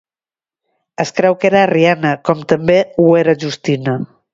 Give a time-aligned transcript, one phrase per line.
[1.05, 4.01] Es creu que era arriana com també ho era Justina.